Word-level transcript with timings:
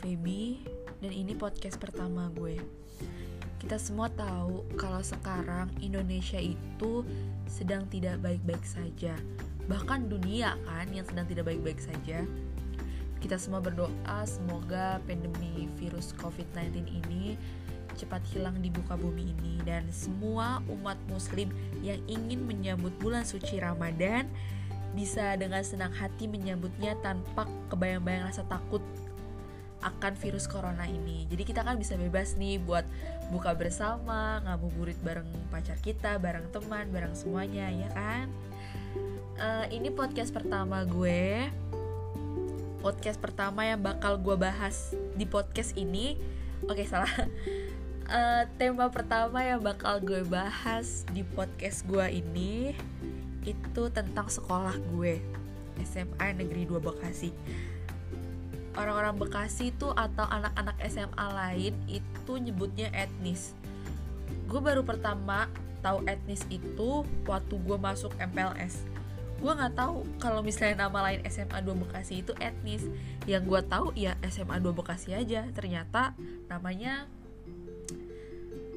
Feby 0.00 0.64
dan 1.04 1.12
ini 1.12 1.36
podcast 1.36 1.76
pertama 1.76 2.32
gue. 2.32 2.56
Kita 3.60 3.76
semua 3.76 4.08
tahu 4.08 4.64
kalau 4.80 5.04
sekarang 5.04 5.68
Indonesia 5.84 6.40
itu 6.40 7.04
sedang 7.44 7.84
tidak 7.92 8.24
baik-baik 8.24 8.64
saja. 8.64 9.12
Bahkan 9.68 10.08
dunia 10.08 10.56
kan 10.64 10.88
yang 10.88 11.04
sedang 11.04 11.28
tidak 11.28 11.52
baik-baik 11.52 11.76
saja. 11.76 12.24
Kita 13.20 13.36
semua 13.36 13.60
berdoa 13.60 14.24
semoga 14.24 14.96
pandemi 15.04 15.68
virus 15.76 16.16
COVID-19 16.16 16.88
ini 16.88 17.36
cepat 18.00 18.24
hilang 18.32 18.56
di 18.64 18.72
buka 18.72 18.96
bumi 18.96 19.36
ini 19.36 19.60
dan 19.68 19.84
semua 19.92 20.64
umat 20.72 20.96
muslim 21.12 21.52
yang 21.84 22.00
ingin 22.08 22.48
menyambut 22.48 22.96
bulan 22.96 23.28
suci 23.28 23.60
Ramadan 23.60 24.24
bisa 24.96 25.36
dengan 25.36 25.60
senang 25.60 25.92
hati 25.92 26.24
menyambutnya 26.26 26.96
tanpa 27.04 27.44
kebayang-bayang 27.68 28.26
rasa 28.26 28.42
takut 28.48 28.80
akan 29.80 30.12
virus 30.20 30.44
corona 30.44 30.84
ini. 30.84 31.24
Jadi 31.28 31.42
kita 31.44 31.64
kan 31.64 31.80
bisa 31.80 31.96
bebas 31.96 32.36
nih 32.36 32.60
buat 32.60 32.84
buka 33.32 33.56
bersama, 33.56 34.40
ngabuburit 34.44 34.98
bareng 35.00 35.28
pacar 35.48 35.78
kita, 35.80 36.20
bareng 36.20 36.48
teman, 36.52 36.88
bareng 36.92 37.14
semuanya, 37.16 37.68
ya 37.72 37.88
kan? 37.92 38.26
Uh, 39.40 39.66
ini 39.72 39.88
podcast 39.88 40.36
pertama 40.36 40.84
gue. 40.84 41.48
Podcast 42.80 43.20
pertama 43.20 43.64
yang 43.64 43.80
bakal 43.80 44.20
gue 44.20 44.36
bahas 44.36 44.92
di 45.16 45.24
podcast 45.24 45.76
ini. 45.76 46.16
Oke, 46.68 46.84
salah. 46.84 47.12
Uh, 48.04 48.44
tema 48.60 48.88
pertama 48.92 49.40
yang 49.40 49.64
bakal 49.64 50.00
gue 50.00 50.20
bahas 50.28 51.08
di 51.12 51.24
podcast 51.24 51.84
gue 51.88 52.20
ini 52.20 52.76
itu 53.48 53.82
tentang 53.88 54.28
sekolah 54.28 54.76
gue 54.92 55.16
SMA 55.80 56.36
Negeri 56.36 56.68
2 56.68 56.76
Bekasi 56.76 57.32
orang-orang 58.80 59.20
Bekasi 59.20 59.76
itu 59.76 59.92
atau 59.92 60.24
anak-anak 60.24 60.76
SMA 60.88 61.26
lain 61.36 61.74
itu 61.86 62.32
nyebutnya 62.40 62.88
etnis. 62.96 63.52
Gue 64.48 64.64
baru 64.64 64.80
pertama 64.82 65.46
tahu 65.84 66.04
etnis 66.08 66.44
itu 66.48 67.04
waktu 67.28 67.54
gue 67.56 67.78
masuk 67.80 68.12
MPLS 68.16 68.90
gue 69.40 69.52
nggak 69.56 69.72
tahu 69.72 70.04
kalau 70.20 70.44
misalnya 70.44 70.86
nama 70.86 71.10
lain 71.10 71.24
SMA 71.32 71.64
2 71.64 71.82
Bekasi 71.88 72.20
itu 72.20 72.36
etnis. 72.38 72.84
Yang 73.24 73.42
gue 73.48 73.60
tahu 73.72 73.86
ya 73.96 74.12
SMA 74.28 74.60
2 74.60 74.76
Bekasi 74.76 75.16
aja. 75.16 75.48
Ternyata 75.56 76.12
namanya 76.52 77.08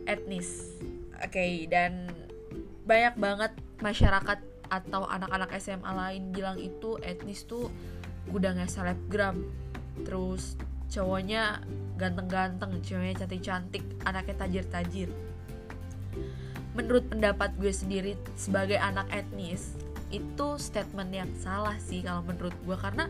etnis. 0.07 0.79
Oke 1.19 1.35
okay, 1.35 1.51
dan 1.67 2.07
banyak 2.87 3.15
banget 3.19 3.51
masyarakat 3.83 4.39
atau 4.71 5.03
anak-anak 5.05 5.51
SMA 5.59 5.91
lain 5.91 6.31
bilang 6.31 6.57
itu 6.57 6.95
etnis 7.03 7.43
tuh 7.43 7.67
gudangnya 8.31 8.65
selebgram 8.71 9.43
terus 10.01 10.57
cowoknya 10.89 11.61
ganteng-ganteng 11.97 12.81
ceweknya 12.85 13.25
cantik-cantik 13.25 13.83
anaknya 14.05 14.35
tajir-tajir. 14.41 15.09
Menurut 16.73 17.05
pendapat 17.09 17.53
gue 17.61 17.69
sendiri 17.69 18.17
sebagai 18.33 18.81
anak 18.81 19.05
etnis 19.13 19.77
itu 20.13 20.57
statement 20.61 21.09
yang 21.09 21.29
salah 21.37 21.77
sih 21.81 22.05
kalau 22.05 22.25
menurut 22.25 22.53
gue. 22.65 22.77
Karena 22.77 23.09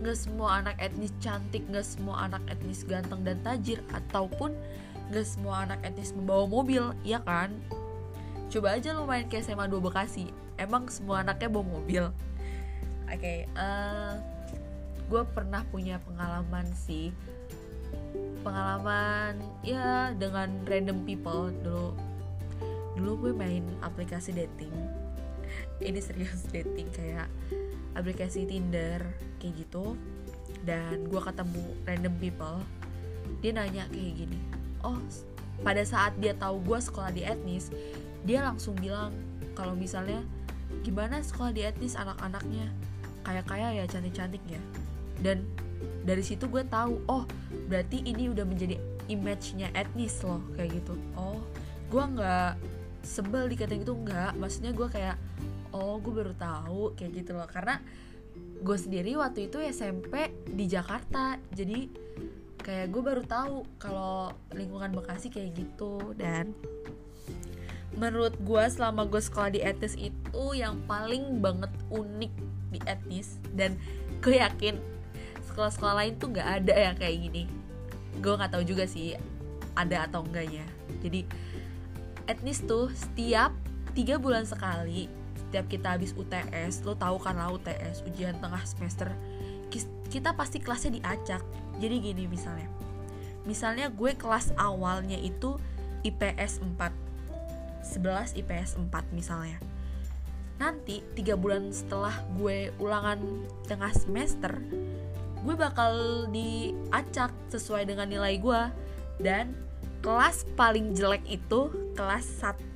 nggak 0.00 0.16
semua 0.16 0.64
anak 0.64 0.76
etnis 0.80 1.12
cantik 1.20 1.64
nggak 1.68 1.84
semua 1.84 2.28
anak 2.28 2.40
etnis 2.48 2.84
ganteng 2.88 3.20
dan 3.24 3.40
tajir 3.44 3.80
ataupun 3.92 4.56
nggak 5.12 5.26
semua 5.26 5.68
anak 5.68 5.80
etnis 5.84 6.16
membawa 6.16 6.48
mobil 6.48 6.92
ya 7.04 7.20
kan? 7.24 7.52
Coba 8.48 8.76
aja 8.76 8.96
lo 8.96 9.04
main 9.04 9.28
ke 9.28 9.40
SMA 9.44 9.68
2 9.68 9.78
Bekasi 9.80 10.32
emang 10.56 10.88
semua 10.88 11.24
anaknya 11.24 11.48
bawa 11.52 11.66
mobil. 11.80 12.04
Oke 13.10 13.16
okay, 13.16 13.38
uh, 13.58 13.60
eh, 13.60 14.14
gue 15.10 15.22
pernah 15.34 15.66
punya 15.68 15.98
pengalaman 16.06 16.70
sih. 16.72 17.10
Pengalaman 18.46 19.42
ya 19.66 20.14
dengan 20.14 20.62
random 20.64 21.02
people. 21.02 21.50
Dulu 21.50 21.92
dulu 22.94 23.12
gue 23.26 23.32
main 23.34 23.66
aplikasi 23.82 24.30
dating. 24.30 24.72
Ini 25.82 25.98
serius 25.98 26.46
dating. 26.54 26.88
Kayak 26.94 27.26
aplikasi 27.98 28.46
Tinder 28.46 29.02
kayak 29.42 29.66
gitu. 29.66 29.98
Dan 30.62 31.10
gue 31.10 31.20
ketemu 31.20 31.64
random 31.82 32.14
people. 32.22 32.58
Dia 33.42 33.50
nanya 33.58 33.90
kayak 33.90 34.14
gini 34.14 34.60
oh 34.84 34.98
pada 35.60 35.84
saat 35.84 36.16
dia 36.16 36.32
tahu 36.32 36.60
gue 36.64 36.78
sekolah 36.80 37.12
di 37.12 37.22
etnis 37.24 37.68
dia 38.24 38.40
langsung 38.44 38.76
bilang 38.80 39.12
kalau 39.52 39.76
misalnya 39.76 40.24
gimana 40.80 41.20
sekolah 41.20 41.52
di 41.52 41.66
etnis 41.66 41.98
anak-anaknya? 41.98 42.70
Kayak 43.20 43.44
kaya 43.52 43.68
ya 43.76 43.84
cantik-cantik 43.84 44.40
ya 44.48 44.62
dan 45.20 45.44
dari 46.04 46.24
situ 46.24 46.48
gue 46.48 46.64
tahu 46.64 47.00
oh 47.08 47.24
berarti 47.68 48.00
ini 48.04 48.32
udah 48.32 48.44
menjadi 48.44 48.80
image-nya 49.10 49.68
etnis 49.74 50.22
loh 50.24 50.40
kayak 50.56 50.80
gitu. 50.80 50.94
Oh 51.18 51.40
gue 51.90 52.02
nggak 52.02 52.54
sebel 53.04 53.50
dikatain 53.50 53.82
itu 53.82 53.92
nggak. 53.92 54.38
Maksudnya 54.38 54.72
gue 54.72 54.88
kayak 54.88 55.16
oh 55.74 55.98
gue 55.98 56.12
baru 56.14 56.34
tahu 56.36 56.94
kayak 56.96 57.12
gitu 57.24 57.36
loh. 57.36 57.48
Karena 57.50 57.82
gue 58.60 58.76
sendiri 58.78 59.18
waktu 59.18 59.50
itu 59.50 59.58
SMP 59.60 60.30
di 60.46 60.64
Jakarta. 60.70 61.36
Jadi 61.52 61.90
kayak 62.60 62.92
gue 62.92 63.02
baru 63.02 63.22
tahu 63.24 63.56
kalau 63.80 64.32
lingkungan 64.54 64.94
Bekasi 64.94 65.28
kayak 65.28 65.58
gitu. 65.58 66.14
Dan 66.16 66.54
menurut 67.98 68.38
gue 68.40 68.64
selama 68.70 69.04
gue 69.10 69.20
sekolah 69.20 69.50
di 69.50 69.60
etnis 69.60 69.98
itu 69.98 70.44
yang 70.54 70.78
paling 70.86 71.42
banget 71.42 71.72
unik 71.90 72.32
di 72.70 72.78
etnis. 72.86 73.36
Dan 73.52 73.74
gue 74.22 74.38
yakin 74.38 74.99
sekolah-sekolah 75.50 75.94
lain 75.98 76.14
tuh 76.16 76.30
nggak 76.30 76.48
ada 76.62 76.74
yang 76.74 76.96
kayak 76.96 77.16
gini. 77.18 77.42
Gue 78.22 78.34
nggak 78.38 78.54
tahu 78.54 78.64
juga 78.64 78.86
sih 78.86 79.18
ada 79.74 80.06
atau 80.06 80.22
enggaknya. 80.22 80.64
Jadi 81.02 81.26
etnis 82.30 82.62
tuh 82.62 82.88
setiap 82.94 83.50
tiga 83.92 84.22
bulan 84.22 84.46
sekali 84.46 85.10
setiap 85.50 85.66
kita 85.66 85.98
habis 85.98 86.14
UTS 86.14 86.86
lo 86.86 86.94
tahu 86.94 87.18
kan 87.18 87.34
lah 87.34 87.50
UTS 87.50 88.06
ujian 88.06 88.38
tengah 88.38 88.62
semester 88.62 89.10
kita 90.10 90.34
pasti 90.34 90.58
kelasnya 90.58 90.98
diacak. 90.98 91.42
Jadi 91.82 91.94
gini 91.98 92.26
misalnya 92.30 92.70
misalnya 93.42 93.90
gue 93.90 94.14
kelas 94.14 94.54
awalnya 94.54 95.18
itu 95.18 95.58
IPS 96.06 96.62
4 96.62 96.78
11 97.98 98.38
IPS 98.38 98.78
4 98.78 98.90
misalnya. 99.10 99.58
Nanti 100.60 101.00
tiga 101.18 101.34
bulan 101.34 101.74
setelah 101.74 102.12
gue 102.38 102.70
ulangan 102.78 103.18
tengah 103.66 103.90
semester 103.90 104.60
gue 105.40 105.54
bakal 105.56 106.26
diacak 106.28 107.32
sesuai 107.48 107.88
dengan 107.88 108.08
nilai 108.08 108.36
gue. 108.36 108.62
Dan 109.20 109.52
kelas 110.00 110.48
paling 110.56 110.96
jelek 110.96 111.24
itu 111.28 111.92
kelas 111.92 112.24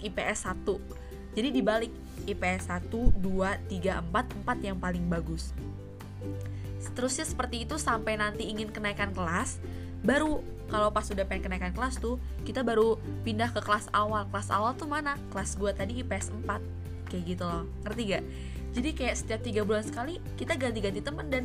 IPS 0.05 0.45
1 0.45 1.05
jadi 1.35 1.51
dibalik 1.51 1.91
IPS 2.25 2.71
1, 2.71 2.89
2, 2.89 3.19
3, 3.19 4.01
4, 4.07 4.47
4 4.47 4.69
yang 4.71 4.79
paling 4.79 5.05
bagus. 5.11 5.51
Seterusnya 6.79 7.27
seperti 7.27 7.67
itu 7.67 7.77
sampai 7.77 8.15
nanti 8.15 8.47
ingin 8.47 8.71
kenaikan 8.71 9.11
kelas 9.11 9.59
baru 10.07 10.41
kalau 10.71 10.89
pas 10.95 11.05
udah 11.11 11.27
pengen 11.27 11.51
kenaikan 11.51 11.75
kelas 11.75 11.99
tuh 12.01 12.17
kita 12.47 12.63
baru 12.63 12.97
pindah 13.27 13.51
ke 13.51 13.61
kelas 13.61 13.91
awal. 13.91 14.25
Kelas 14.31 14.49
awal 14.49 14.73
tuh 14.79 14.89
mana? 14.89 15.19
Kelas 15.35 15.59
gue 15.59 15.71
tadi 15.75 16.01
IPS 16.01 16.33
4 16.47 17.11
kayak 17.11 17.23
gitu 17.35 17.45
loh. 17.45 17.67
Ngerti 17.83 18.03
gak? 18.15 18.25
Jadi 18.75 18.89
kayak 18.95 19.15
setiap 19.19 19.41
tiga 19.43 19.63
bulan 19.67 19.85
sekali 19.85 20.23
kita 20.39 20.55
ganti-ganti 20.55 21.03
temen 21.03 21.27
dan 21.29 21.45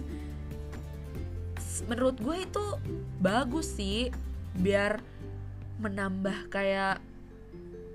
menurut 1.85 2.17
gue 2.19 2.43
itu 2.43 2.65
bagus 3.19 3.77
sih 3.77 4.09
biar 4.57 4.99
menambah 5.79 6.51
kayak 6.51 6.99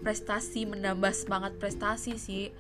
prestasi 0.05 0.69
menambah 0.69 1.13
semangat 1.17 1.57
prestasi 1.57 2.21
sih. 2.21 2.53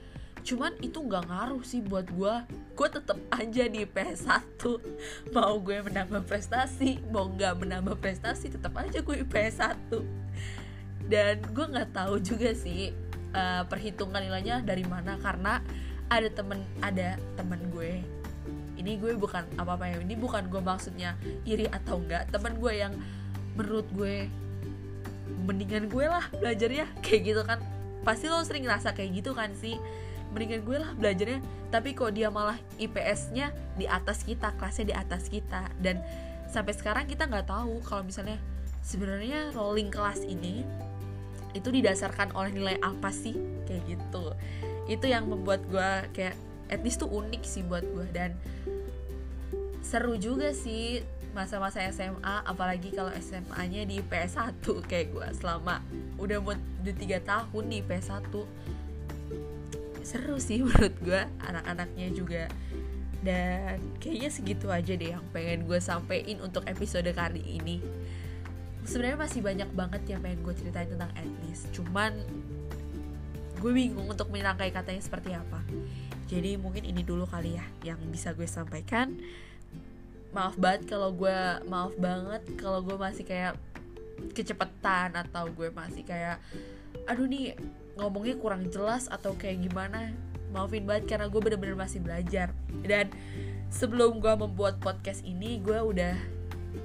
Cuman 0.44 0.76
itu 0.84 1.00
nggak 1.00 1.28
ngaruh 1.28 1.64
sih 1.64 1.80
buat 1.80 2.08
gue. 2.08 2.34
Gue 2.76 2.88
tetep 2.88 3.16
aja 3.32 3.64
di 3.68 3.84
PS1 3.84 4.60
mau 5.36 5.56
gue 5.60 5.78
menambah 5.84 6.24
prestasi 6.28 7.00
mau 7.08 7.28
nggak 7.28 7.64
menambah 7.64 7.96
prestasi 8.00 8.52
tetap 8.52 8.76
aja 8.76 9.00
gue 9.00 9.24
PS1 9.24 9.92
dan 11.04 11.36
gue 11.52 11.66
nggak 11.68 11.92
tahu 11.92 12.16
juga 12.16 12.56
sih 12.56 12.92
uh, 13.36 13.62
perhitungan 13.68 14.24
nilainya 14.24 14.64
dari 14.64 14.84
mana. 14.84 15.20
Karena 15.20 15.60
ada 16.08 16.28
temen 16.28 16.60
ada 16.80 17.16
temen 17.36 17.60
gue 17.72 18.04
ini 18.74 19.00
gue 19.00 19.16
bukan 19.16 19.46
apa 19.56 19.78
apa 19.78 19.84
ya 19.88 19.96
ini 20.02 20.18
bukan 20.18 20.50
gue 20.50 20.60
maksudnya 20.60 21.16
iri 21.48 21.70
atau 21.70 22.02
enggak. 22.02 22.28
Temen 22.28 22.58
gue 22.58 22.72
yang 22.74 22.92
menurut 23.54 23.86
gue 23.94 24.28
mendingan 25.46 25.88
gue 25.88 26.04
lah 26.04 26.24
belajarnya 26.36 26.86
kayak 27.04 27.20
gitu 27.32 27.42
kan. 27.46 27.58
Pasti 28.04 28.28
lo 28.28 28.44
sering 28.44 28.68
ngerasa 28.68 28.92
kayak 28.92 29.24
gitu 29.24 29.32
kan 29.32 29.52
sih? 29.56 29.80
Mendingan 30.36 30.60
gue 30.66 30.76
lah 30.76 30.90
belajarnya. 30.98 31.40
Tapi 31.72 31.96
kok 31.96 32.12
dia 32.12 32.28
malah 32.28 32.58
IPS-nya 32.76 33.50
di 33.74 33.88
atas 33.88 34.22
kita 34.22 34.52
kelasnya 34.60 34.92
di 34.92 34.94
atas 34.94 35.32
kita. 35.32 35.70
Dan 35.80 36.02
sampai 36.52 36.76
sekarang 36.76 37.08
kita 37.08 37.24
nggak 37.24 37.48
tahu 37.48 37.80
kalau 37.82 38.04
misalnya 38.04 38.36
sebenarnya 38.84 39.54
rolling 39.56 39.88
kelas 39.88 40.22
ini 40.28 40.62
itu 41.54 41.70
didasarkan 41.70 42.34
oleh 42.34 42.50
nilai 42.52 42.76
apa 42.82 43.08
sih? 43.08 43.38
Kayak 43.64 43.96
gitu. 43.96 44.34
Itu 44.90 45.06
yang 45.08 45.30
membuat 45.30 45.64
gue 45.70 45.90
kayak 46.12 46.36
etnis 46.74 46.98
tuh 46.98 47.08
unik 47.08 47.42
sih 47.46 47.62
buat 47.62 47.86
gue 47.86 48.06
dan 48.10 48.34
seru 49.84 50.18
juga 50.18 50.50
sih 50.50 51.06
masa-masa 51.34 51.82
SMA 51.90 52.46
apalagi 52.46 52.94
kalau 52.94 53.10
SMA-nya 53.18 53.86
di 53.86 53.98
PS1 54.02 54.62
kayak 54.86 55.06
gue 55.10 55.28
selama 55.38 55.82
udah 56.18 56.38
mau 56.38 56.54
udah 56.54 56.94
tiga 56.94 57.18
tahun 57.22 57.64
di 57.70 57.78
PS1 57.82 58.30
seru 60.04 60.36
sih 60.36 60.60
menurut 60.68 60.94
gue 61.00 61.20
anak-anaknya 61.42 62.12
juga. 62.12 62.44
Dan 63.24 63.80
kayaknya 64.04 64.28
segitu 64.28 64.68
aja 64.68 64.92
deh 64.92 65.16
yang 65.16 65.24
pengen 65.32 65.64
gue 65.64 65.80
sampein 65.80 66.44
untuk 66.44 66.60
episode 66.68 67.08
kali 67.16 67.40
ini. 67.40 67.80
Sebenarnya 68.84 69.16
masih 69.16 69.40
banyak 69.40 69.72
banget 69.72 70.02
yang 70.12 70.20
pengen 70.20 70.44
gue 70.44 70.52
ceritain 70.52 70.92
tentang 70.92 71.08
etnis. 71.16 71.64
Cuman 71.72 72.12
gue 73.64 73.72
bingung 73.72 74.04
untuk 74.04 74.28
merangkai 74.28 74.68
katanya 74.76 75.00
seperti 75.00 75.32
apa 75.32 75.64
jadi 76.34 76.58
mungkin 76.58 76.82
ini 76.82 77.06
dulu 77.06 77.30
kali 77.30 77.54
ya 77.54 77.66
yang 77.94 78.02
bisa 78.10 78.34
gue 78.34 78.50
sampaikan. 78.50 79.14
Maaf 80.34 80.58
banget 80.58 80.90
kalau 80.90 81.14
gue 81.14 81.38
maaf 81.70 81.94
banget 81.94 82.42
kalau 82.58 82.82
gue 82.82 82.98
masih 82.98 83.22
kayak 83.22 83.54
kecepetan 84.34 85.14
atau 85.14 85.46
gue 85.46 85.70
masih 85.70 86.02
kayak 86.02 86.42
aduh 87.06 87.30
nih 87.30 87.54
ngomongnya 87.94 88.34
kurang 88.42 88.66
jelas 88.66 89.06
atau 89.06 89.38
kayak 89.38 89.62
gimana. 89.70 90.10
Maafin 90.50 90.82
banget 90.82 91.14
karena 91.14 91.30
gue 91.30 91.38
bener-bener 91.38 91.78
masih 91.78 92.02
belajar. 92.02 92.50
Dan 92.82 93.14
sebelum 93.70 94.18
gue 94.18 94.34
membuat 94.34 94.82
podcast 94.82 95.22
ini 95.22 95.62
gue 95.62 95.78
udah 95.78 96.18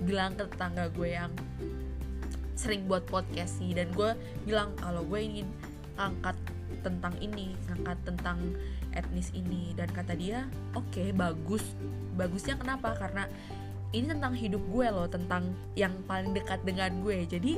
bilang 0.06 0.38
ke 0.38 0.46
tetangga 0.46 0.94
gue 0.94 1.10
yang 1.10 1.34
sering 2.54 2.86
buat 2.86 3.02
podcast 3.10 3.58
sih. 3.58 3.74
Dan 3.74 3.90
gue 3.98 4.14
bilang 4.46 4.78
kalau 4.78 5.02
gue 5.10 5.22
ingin 5.22 5.50
angkat 5.98 6.38
tentang 6.82 7.14
ini 7.22 7.56
angkat 7.70 7.98
tentang 8.06 8.38
etnis 8.94 9.30
ini. 9.36 9.76
Dan 9.78 9.90
kata 9.92 10.16
dia 10.16 10.48
oke 10.74 10.88
okay, 10.92 11.10
bagus. 11.14 11.64
Bagusnya 12.16 12.60
kenapa? 12.60 12.96
Karena 12.98 13.28
ini 13.90 14.06
tentang 14.06 14.38
hidup 14.38 14.62
gue 14.70 14.88
loh 14.90 15.08
tentang 15.10 15.50
yang 15.74 15.94
paling 16.06 16.34
dekat 16.34 16.62
dengan 16.62 17.02
gue. 17.02 17.26
Jadi 17.26 17.58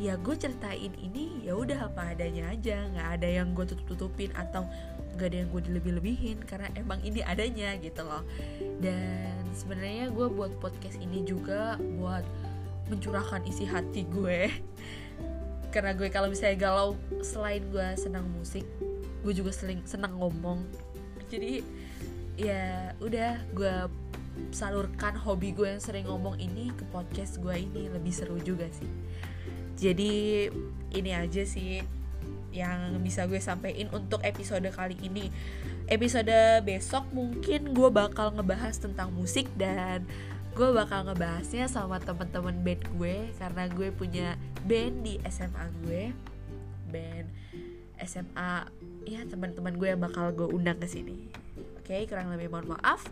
ya 0.00 0.16
gue 0.16 0.32
ceritain 0.32 0.92
ini 0.96 1.44
ya 1.44 1.56
udah 1.56 1.92
apa 1.92 2.16
adanya 2.16 2.52
aja. 2.52 2.84
Nggak 2.90 3.08
ada 3.20 3.28
yang 3.28 3.48
gue 3.56 3.64
tutup 3.68 3.86
tutupin 3.96 4.30
atau 4.36 4.64
nggak 5.16 5.26
ada 5.26 5.36
yang 5.44 5.48
gue 5.52 5.62
dilebih-lebihin 5.68 6.38
karena 6.46 6.68
emang 6.76 7.00
ini 7.04 7.20
adanya 7.24 7.76
gitu 7.80 8.04
loh. 8.04 8.24
Dan 8.80 9.44
sebenarnya 9.56 10.12
gue 10.12 10.26
buat 10.28 10.52
podcast 10.60 11.00
ini 11.00 11.24
juga 11.24 11.76
buat 12.00 12.24
mencurahkan 12.90 13.46
isi 13.46 13.64
hati 13.64 14.02
gue 14.10 14.50
karena 15.70 15.94
gue 15.94 16.10
kalau 16.10 16.28
misalnya 16.28 16.58
galau 16.58 16.98
selain 17.22 17.62
gue 17.70 17.88
senang 17.96 18.26
musik 18.34 18.66
gue 19.20 19.32
juga 19.36 19.52
sering 19.52 19.80
senang 19.84 20.16
ngomong. 20.16 20.64
Jadi 21.32 21.60
ya 22.40 22.96
udah 22.98 23.36
gue 23.52 23.74
salurkan 24.54 25.12
hobi 25.20 25.52
gue 25.52 25.76
yang 25.76 25.82
sering 25.82 26.08
ngomong 26.08 26.40
ini 26.40 26.72
ke 26.72 26.84
podcast 26.88 27.38
gue 27.38 27.54
ini. 27.54 27.92
Lebih 27.92 28.12
seru 28.12 28.40
juga 28.40 28.66
sih. 28.72 28.88
Jadi 29.80 30.48
ini 30.92 31.10
aja 31.12 31.42
sih 31.44 31.80
yang 32.50 32.98
bisa 33.00 33.30
gue 33.30 33.38
sampein 33.38 33.88
untuk 33.94 34.20
episode 34.24 34.66
kali 34.72 34.96
ini. 35.04 35.30
Episode 35.90 36.64
besok 36.64 37.06
mungkin 37.14 37.76
gue 37.76 37.90
bakal 37.92 38.34
ngebahas 38.34 38.78
tentang 38.78 39.12
musik 39.14 39.46
dan 39.54 40.06
gue 40.54 40.68
bakal 40.74 41.06
ngebahasnya 41.06 41.70
sama 41.70 42.02
temen-temen 42.02 42.56
band 42.60 42.82
gue 42.98 43.16
karena 43.38 43.64
gue 43.70 43.88
punya 43.94 44.28
band 44.66 44.94
di 45.06 45.14
SMA 45.30 45.64
gue. 45.86 46.02
Band 46.90 47.26
SMA 48.00 48.66
ya 49.06 49.20
teman-teman 49.28 49.76
gue 49.76 49.88
yang 49.94 50.02
bakal 50.02 50.32
gue 50.34 50.48
undang 50.50 50.78
ke 50.80 50.90
sini. 50.90 51.30
Oke 51.80 51.94
okay, 51.94 52.02
kurang 52.10 52.34
lebih 52.34 52.50
mohon 52.50 52.74
maaf. 52.76 53.06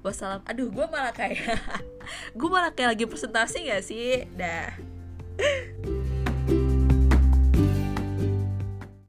Wassalam 0.00 0.42
aduh 0.48 0.72
gue 0.72 0.86
malah 0.88 1.12
kayak 1.12 1.60
gue 2.38 2.48
malah 2.48 2.72
kayak 2.74 2.96
lagi 2.96 3.04
presentasi 3.06 3.68
gak 3.70 3.84
sih? 3.84 4.26
Dah 4.34 4.89